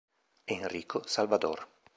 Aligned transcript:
Enrico 0.47 1.05
Salvador 1.05 1.69